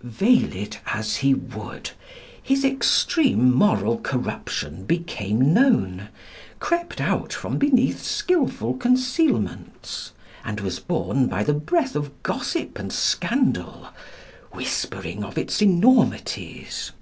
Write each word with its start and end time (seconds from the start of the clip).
Veil 0.00 0.54
it 0.54 0.78
as 0.94 1.16
he 1.16 1.34
would, 1.34 1.90
his 2.40 2.64
extreme 2.64 3.52
moral 3.52 3.98
corruption 3.98 4.84
became 4.84 5.52
known, 5.52 6.08
crept 6.60 7.00
out 7.00 7.32
from 7.32 7.58
behind 7.58 7.96
skilful 7.98 8.74
concealments, 8.74 10.12
and 10.44 10.60
was 10.60 10.78
borne 10.78 11.26
by 11.26 11.42
the 11.42 11.52
breath 11.52 11.96
of 11.96 12.22
gossip 12.22 12.78
and 12.78 12.92
scandal 12.92 13.88
whispering 14.52 15.24
of 15.24 15.36
its 15.36 15.60
enormities. 15.60 16.92